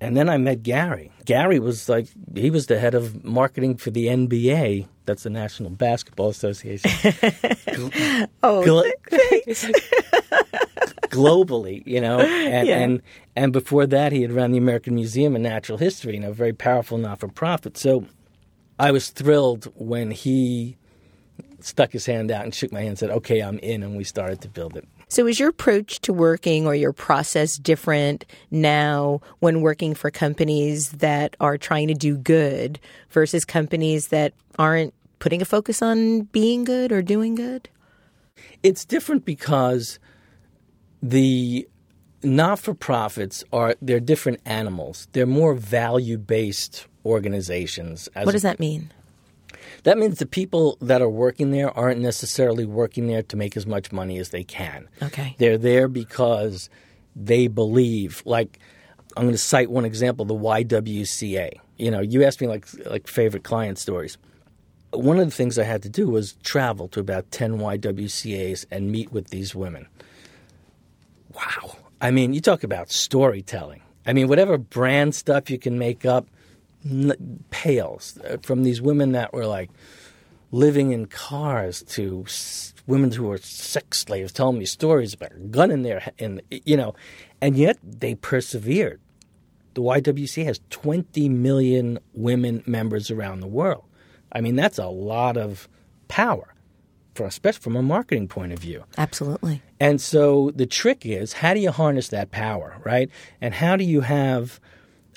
[0.00, 1.10] And then I met Gary.
[1.24, 4.86] Gary was like, he was the head of marketing for the NBA.
[5.06, 6.90] That's the National Basketball Association.
[8.42, 8.82] Oh, Glo-
[11.10, 12.78] globally, you know, and, Yeah.
[12.78, 13.02] and
[13.34, 16.52] and before that, he had run the American Museum of Natural History, you know, very
[16.52, 17.76] powerful not for profit.
[17.76, 18.06] So
[18.78, 20.76] I was thrilled when he
[21.60, 24.04] stuck his hand out and shook my hand and said, "Okay, I'm in," and we
[24.04, 24.86] started to build it.
[25.08, 30.90] So, is your approach to working or your process different now when working for companies
[30.92, 36.64] that are trying to do good versus companies that aren't putting a focus on being
[36.64, 37.68] good or doing good?
[38.64, 40.00] It's different because
[41.00, 41.68] the
[42.24, 45.06] not-for-profits are they're different animals.
[45.12, 48.08] They're more value-based organizations.
[48.16, 48.90] As What does that mean?
[49.86, 53.68] That means the people that are working there aren't necessarily working there to make as
[53.68, 54.88] much money as they can.
[55.00, 55.36] Okay.
[55.38, 56.68] They're there because
[57.14, 58.20] they believe.
[58.26, 58.58] Like,
[59.16, 61.60] I'm going to cite one example: the YWCA.
[61.76, 64.18] You know, you asked me like like favorite client stories.
[64.90, 68.90] One of the things I had to do was travel to about ten YWCA's and
[68.90, 69.86] meet with these women.
[71.32, 71.76] Wow.
[72.00, 73.82] I mean, you talk about storytelling.
[74.04, 76.26] I mean, whatever brand stuff you can make up
[76.88, 79.70] n- pales uh, from these women that were like
[80.52, 85.38] living in cars to s- women who were sex slaves telling me stories about a
[85.38, 86.94] gun in their in you know
[87.40, 89.00] and yet they persevered
[89.74, 93.84] the YWCA has 20 million women members around the world
[94.32, 95.68] i mean that's a lot of
[96.08, 96.54] power
[97.14, 99.62] for especially from a marketing point of view Absolutely.
[99.80, 103.10] and so the trick is how do you harness that power, right?
[103.40, 104.60] And how do you have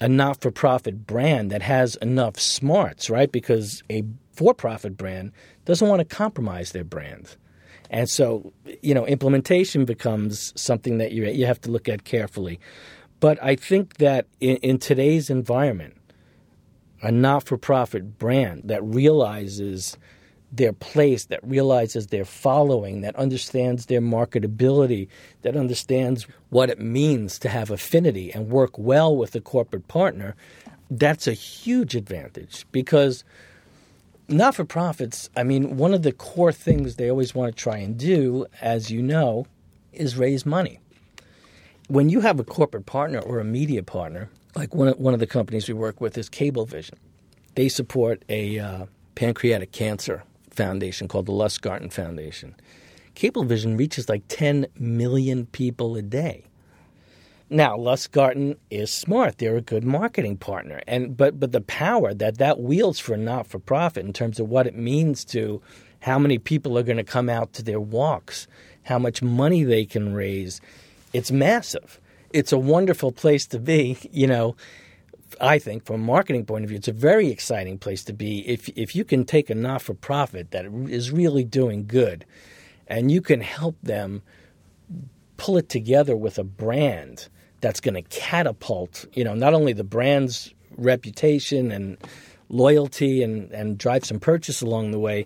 [0.02, 3.32] a not for profit brand that has enough smarts, right?
[3.32, 5.32] Because a for profit brand
[5.66, 7.36] doesn't want to compromise their brand.
[7.90, 12.60] And so, you know, implementation becomes something that you, you have to look at carefully.
[13.20, 15.98] But I think that in, in today's environment,
[17.02, 19.98] a not for profit brand that realizes
[20.52, 25.08] their place, that realizes their following, that understands their marketability,
[25.44, 30.36] that understands what it means to have affinity and work well with a corporate partner,
[30.90, 33.24] that's a huge advantage because
[34.28, 37.78] not for profits, I mean, one of the core things they always want to try
[37.78, 39.46] and do, as you know,
[39.94, 40.80] is raise money.
[41.88, 45.20] When you have a corporate partner or a media partner, like one of, one of
[45.20, 46.96] the companies we work with is Cablevision,
[47.56, 48.86] they support a uh,
[49.16, 52.56] pancreatic cancer foundation called the Lustgarten Foundation.
[53.16, 56.46] Cablevision reaches like 10 million people a day.
[57.50, 59.40] Now, Lustgarten is smart.
[59.40, 60.82] They're a good marketing partner.
[60.88, 64.50] And but but the power that that wields for not for profit in terms of
[64.50, 65.62] what it means to
[66.02, 68.48] how many people are going to come out to their walks,
[68.84, 70.62] how much money they can raise,
[71.12, 72.00] it's massive.
[72.32, 74.56] It's a wonderful place to be, you know.
[75.42, 78.48] I think from a marketing point of view, it's a very exciting place to be
[78.48, 82.26] if if you can take a not for profit that is really doing good
[82.88, 84.22] and you can help them
[85.38, 87.30] pull it together with a brand
[87.62, 91.98] that's going to catapult, you know, not only the brand's reputation and
[92.50, 95.26] loyalty and, and drive some purchase along the way,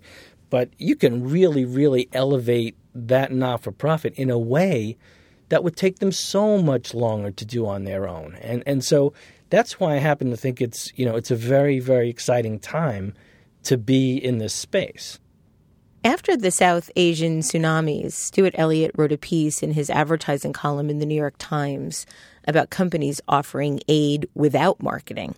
[0.49, 4.97] but you can really, really elevate that not for profit in a way
[5.49, 8.35] that would take them so much longer to do on their own.
[8.41, 9.13] And and so
[9.53, 13.13] that's why I happen to think it's you know it's a very very exciting time
[13.63, 15.19] to be in this space.
[16.03, 20.99] After the South Asian tsunamis, Stuart Elliott wrote a piece in his advertising column in
[20.99, 22.05] the New York Times
[22.45, 25.35] about companies offering aid without marketing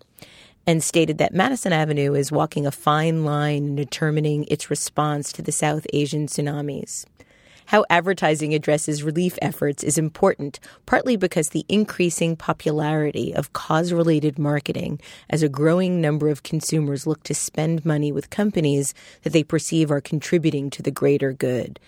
[0.66, 5.44] and stated that Madison Avenue is walking a fine line in determining its response to
[5.44, 7.06] the South Asian tsunamis
[7.68, 14.38] how advertising addresses relief efforts is important, partly because the increasing popularity of cause related
[14.38, 15.00] marketing
[15.30, 19.92] as a growing number of consumers look to spend money with companies that they perceive
[19.92, 21.80] are contributing to the greater good.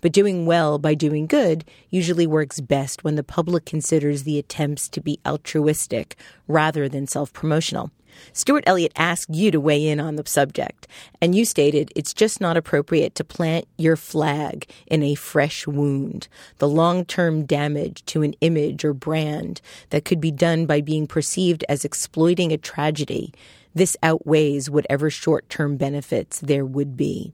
[0.00, 4.86] But doing well by doing good usually works best when the public considers the attempts
[4.90, 6.16] to be altruistic
[6.46, 7.90] rather than self promotional.
[8.32, 10.86] Stuart Elliott asked you to weigh in on the subject,
[11.20, 16.28] and you stated it's just not appropriate to plant your flag in a fresh wound.
[16.58, 21.06] The long term damage to an image or brand that could be done by being
[21.06, 23.32] perceived as exploiting a tragedy,
[23.74, 27.32] this outweighs whatever short term benefits there would be.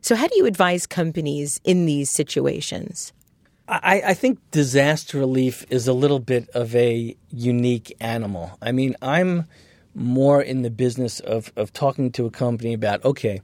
[0.00, 3.12] So, how do you advise companies in these situations?
[3.68, 8.56] I, I, think disaster relief is a little bit of a unique animal.
[8.62, 9.46] I mean, I'm
[9.96, 13.40] more in the business of, of talking to a company about okay,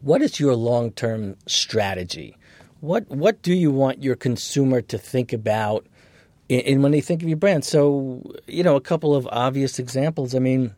[0.00, 2.36] what is your long term strategy?
[2.80, 5.86] What what do you want your consumer to think about
[6.48, 7.64] in, in, when they think of your brand?
[7.64, 10.34] So you know, a couple of obvious examples.
[10.34, 10.74] I mean,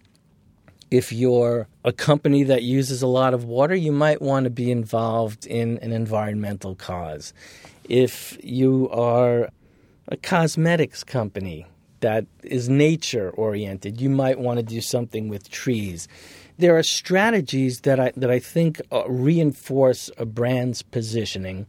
[0.91, 4.71] if you're a company that uses a lot of water, you might want to be
[4.71, 7.33] involved in an environmental cause.
[7.89, 9.51] If you are
[10.09, 11.67] a cosmetics company,
[12.05, 13.99] that is nature oriented.
[13.99, 16.07] You might want to do something with trees.
[16.59, 21.67] There are strategies that I that I think uh, reinforce a brand's positioning,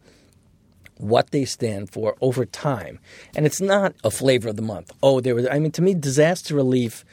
[0.98, 3.00] what they stand for over time,
[3.34, 4.92] and it's not a flavor of the month.
[5.02, 5.48] Oh, there was.
[5.48, 7.06] I mean, to me, disaster relief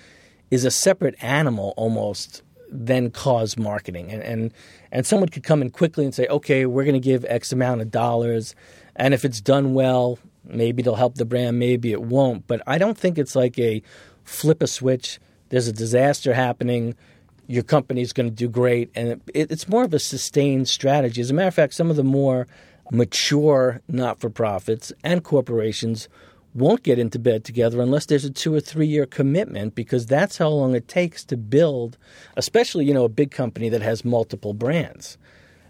[0.50, 4.52] is a separate animal almost than cause marketing, and and
[4.90, 7.82] and someone could come in quickly and say, okay, we're going to give X amount
[7.82, 8.56] of dollars,
[8.96, 12.46] and if it's done well, Maybe it'll help the brand, maybe it won't.
[12.46, 13.82] But I don't think it's like a
[14.24, 15.20] flip a switch.
[15.48, 16.94] There's a disaster happening.
[17.46, 18.90] Your company's going to do great.
[18.94, 21.20] And it, it's more of a sustained strategy.
[21.20, 22.46] As a matter of fact, some of the more
[22.90, 26.08] mature not for profits and corporations
[26.54, 30.36] won't get into bed together unless there's a two or three year commitment because that's
[30.36, 31.96] how long it takes to build,
[32.36, 35.16] especially, you know, a big company that has multiple brands.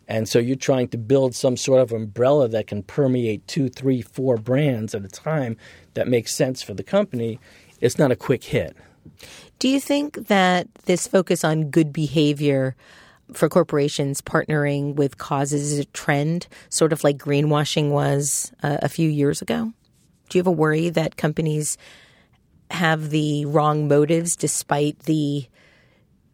[0.09, 4.03] And so you're trying to build some sort of umbrella that can permeate two, three,
[4.03, 5.57] four brands at a time
[5.95, 7.38] that makes sense for the company.
[7.81, 8.77] It's not a quick hit.
[9.59, 12.77] Do you think that this focus on good behavior
[13.33, 18.88] for corporations partnering with causes is a trend, sort of like greenwashing was uh, a
[18.88, 19.73] few years ago?
[20.29, 21.79] Do you have a worry that companies
[22.71, 25.46] have the wrong motives despite the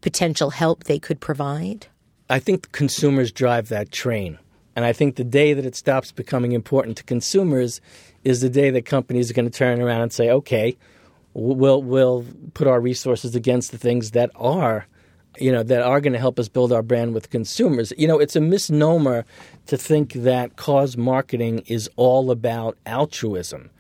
[0.01, 1.89] potential help they could provide?
[2.29, 4.39] I think consumers drive that train.
[4.77, 7.81] And I think the day that it stops becoming important to consumers
[8.23, 10.77] is the day that companies are going to turn around and say, okay,
[11.35, 12.25] we'll, we'll
[12.55, 14.87] put our resources against the things that are
[15.39, 18.19] you know that are going to help us build our brand with consumers you know
[18.19, 19.25] it's a misnomer
[19.67, 23.71] to think that cause marketing is all about altruism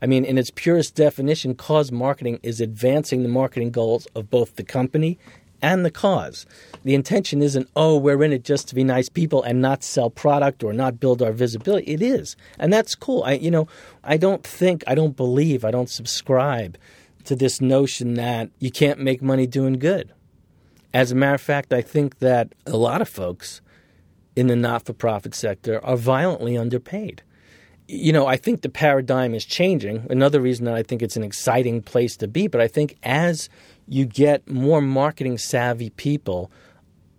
[0.00, 4.54] I mean, in its purest definition, cause marketing is advancing the marketing goals of both
[4.54, 5.18] the company
[5.60, 6.46] and the cause.
[6.84, 10.10] The intention isn't, oh, we're in it just to be nice people and not sell
[10.10, 11.92] product or not build our visibility.
[11.92, 12.36] It is.
[12.58, 13.22] And that's cool.
[13.24, 13.68] I you know,
[14.04, 16.78] I don't think, I don't believe, I don't subscribe
[17.24, 20.12] to this notion that you can't make money doing good.
[20.94, 23.60] As a matter of fact, I think that a lot of folks
[24.34, 27.22] in the not-for-profit sector are violently underpaid
[27.88, 30.06] you know, I think the paradigm is changing.
[30.10, 33.48] Another reason that I think it's an exciting place to be, but I think as
[33.88, 36.50] you get more marketing savvy people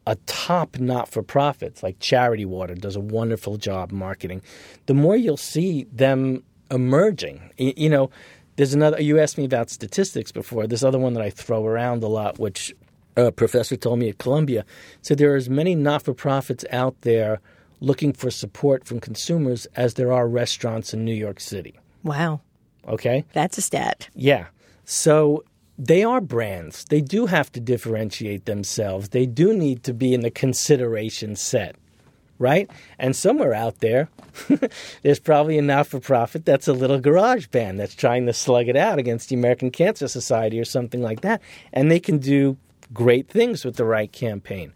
[0.09, 4.41] a top not for profits like Charity Water does a wonderful job marketing,
[4.88, 7.51] the more you'll see them emerging.
[7.57, 8.09] You know,
[8.55, 10.65] there's another, you asked me about statistics before.
[10.65, 12.74] This other one that I throw around a lot, which
[13.15, 14.65] a professor told me at Columbia.
[15.03, 17.39] So there are as many not for profits out there
[17.80, 21.80] looking for support from consumers as there are restaurants in New York City.
[22.03, 22.41] Wow.
[22.88, 23.26] Okay.
[23.34, 24.09] That's a stat.
[24.15, 24.47] Yeah.
[24.86, 25.43] So
[25.80, 26.84] they are brands.
[26.84, 29.09] They do have to differentiate themselves.
[29.09, 31.77] They do need to be in the consideration set,
[32.38, 32.69] right?
[32.99, 34.09] And somewhere out there,
[35.03, 38.67] there's probably a not for profit that's a little garage band that's trying to slug
[38.67, 41.41] it out against the American Cancer Society or something like that.
[41.71, 42.57] And they can do
[42.93, 44.73] great things with the right campaign.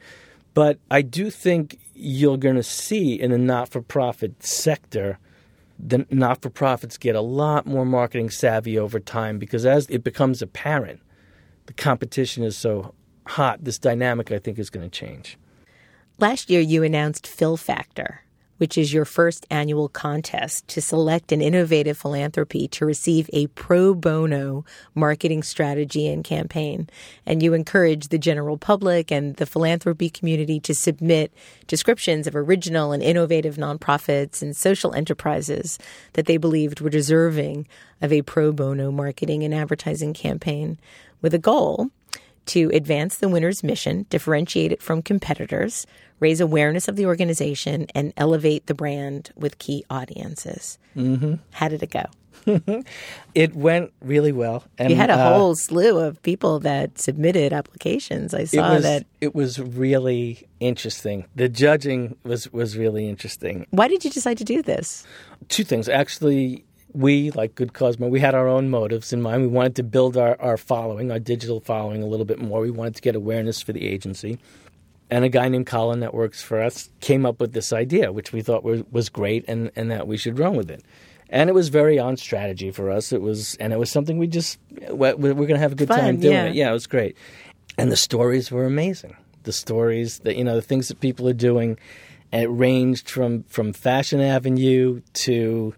[0.53, 5.19] But I do think you're going to see in the not for profit sector
[5.79, 10.03] the not for profits get a lot more marketing savvy over time because as it
[10.03, 11.01] becomes apparent,
[11.65, 12.93] the competition is so
[13.25, 15.37] hot, this dynamic I think is going to change.
[16.19, 18.21] Last year, you announced Phil Factor,
[18.57, 23.93] which is your first annual contest to select an innovative philanthropy to receive a pro
[23.93, 24.63] bono
[24.95, 26.89] marketing strategy and campaign.
[27.25, 31.33] And you encourage the general public and the philanthropy community to submit
[31.67, 35.79] descriptions of original and innovative nonprofits and social enterprises
[36.13, 37.67] that they believed were deserving
[38.01, 40.77] of a pro bono marketing and advertising campaign
[41.21, 41.89] with a goal
[42.47, 45.85] to advance the winner's mission, differentiate it from competitors,
[46.19, 50.77] raise awareness of the organization, and elevate the brand with key audiences.
[50.95, 51.35] Mm-hmm.
[51.51, 52.05] How did it go?
[53.35, 54.63] it went really well.
[54.77, 58.33] And, you had a uh, whole slew of people that submitted applications.
[58.33, 59.05] I saw it was, that.
[59.21, 61.25] It was really interesting.
[61.35, 63.67] The judging was, was really interesting.
[63.69, 65.05] Why did you decide to do this?
[65.49, 65.87] Two things.
[65.87, 69.41] Actually, we, like Good Cosmo, we had our own motives in mind.
[69.41, 72.61] We wanted to build our, our following, our digital following, a little bit more.
[72.61, 74.39] We wanted to get awareness for the agency.
[75.09, 78.31] And a guy named Colin that works for us came up with this idea, which
[78.31, 80.83] we thought was, was great and, and that we should run with it.
[81.29, 83.11] And it was very on strategy for us.
[83.11, 85.87] It was, and it was something we just, we're, we're going to have a good
[85.87, 86.45] Fun, time doing yeah.
[86.45, 86.55] it.
[86.55, 87.17] Yeah, it was great.
[87.77, 89.15] And the stories were amazing.
[89.43, 91.77] The stories that, you know, the things that people are doing.
[92.31, 95.75] And it ranged from, from Fashion Avenue to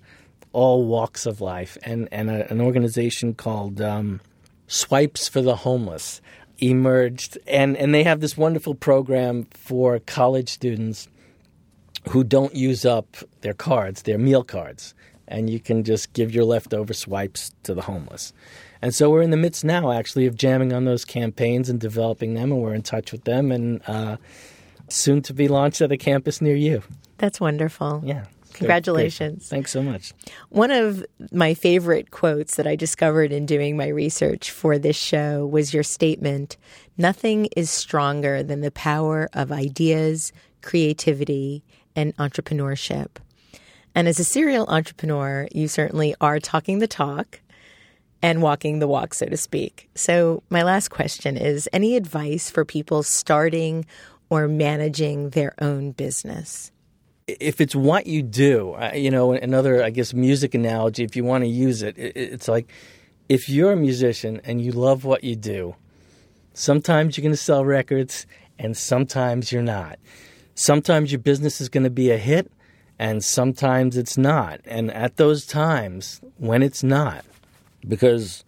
[0.55, 4.21] all walks of life, and and a, an organization called um,
[4.67, 6.21] Swipes for the Homeless
[6.59, 11.09] emerged, and and they have this wonderful program for college students
[12.09, 14.93] who don't use up their cards, their meal cards,
[15.27, 18.31] and you can just give your leftover swipes to the homeless.
[18.81, 22.33] And so we're in the midst now, actually, of jamming on those campaigns and developing
[22.33, 24.17] them, and we're in touch with them, and uh,
[24.87, 26.81] soon to be launched at a campus near you.
[27.17, 28.01] That's wonderful.
[28.05, 28.25] Yeah.
[28.55, 29.49] Congratulations.
[29.49, 30.13] Thanks so much.
[30.49, 35.45] One of my favorite quotes that I discovered in doing my research for this show
[35.45, 36.57] was your statement
[36.97, 40.31] Nothing is stronger than the power of ideas,
[40.61, 41.61] creativity,
[41.93, 43.17] and entrepreneurship.
[43.93, 47.41] And as a serial entrepreneur, you certainly are talking the talk
[48.21, 49.89] and walking the walk, so to speak.
[49.93, 53.85] So, my last question is any advice for people starting
[54.29, 56.71] or managing their own business?
[57.27, 61.43] If it's what you do, you know, another, I guess, music analogy, if you want
[61.43, 62.71] to use it, it's like
[63.27, 65.75] if you're a musician and you love what you do,
[66.53, 68.27] sometimes you're going to sell records
[68.59, 69.97] and sometimes you're not.
[70.53, 72.51] Sometimes your business is going to be a hit
[72.99, 74.61] and sometimes it's not.
[74.65, 77.25] And at those times when it's not,
[77.87, 78.43] because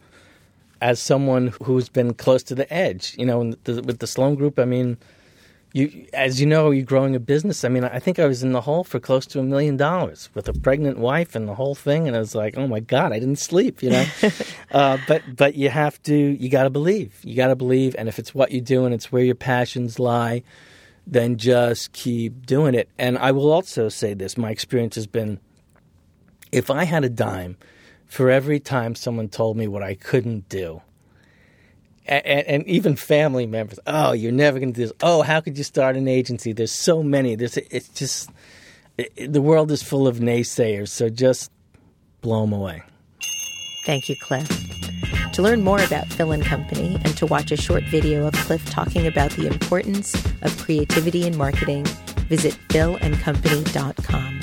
[0.81, 4.65] as someone who's been close to the edge, you know, with the Sloan Group, I
[4.65, 4.97] mean,
[5.73, 7.63] you, as you know, you're growing a business.
[7.63, 10.29] I mean, I think I was in the hole for close to a million dollars
[10.33, 13.11] with a pregnant wife and the whole thing, and I was like, oh my god,
[13.11, 14.05] I didn't sleep, you know.
[14.71, 18.07] uh, but but you have to, you got to believe, you got to believe, and
[18.07, 20.43] if it's what you do and it's where your passions lie,
[21.05, 22.89] then just keep doing it.
[22.97, 25.39] And I will also say this: my experience has been,
[26.51, 27.57] if I had a dime
[28.05, 30.81] for every time someone told me what I couldn't do
[32.07, 33.79] and, and, even family members.
[33.85, 34.93] Oh, you're never going to do this.
[35.01, 36.53] Oh, how could you start an agency?
[36.53, 37.35] There's so many.
[37.35, 38.29] There's it's just
[38.97, 40.89] it, the world is full of naysayers.
[40.89, 41.51] So just
[42.21, 42.83] blow them away.
[43.85, 44.47] Thank you, Cliff.
[45.33, 48.67] To learn more about Phil and Company and to watch a short video of Cliff
[48.69, 51.85] talking about the importance of creativity in marketing,
[52.27, 54.39] visit philandcompany.com.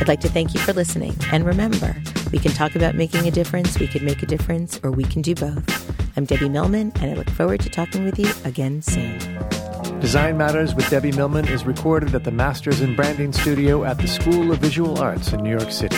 [0.00, 1.14] I'd like to thank you for listening.
[1.30, 1.94] And remember,
[2.32, 5.22] we can talk about making a difference, we could make a difference, or we can
[5.22, 5.91] do both.
[6.14, 9.18] I'm Debbie Millman, and I look forward to talking with you again soon.
[10.00, 14.06] Design Matters with Debbie Millman is recorded at the Masters in Branding Studio at the
[14.06, 15.96] School of Visual Arts in New York City.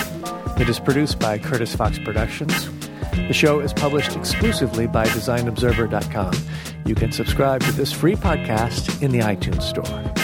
[0.61, 2.71] It is produced by Curtis Fox Productions.
[3.13, 6.35] The show is published exclusively by DesignObserver.com.
[6.85, 10.24] You can subscribe to this free podcast in the iTunes Store.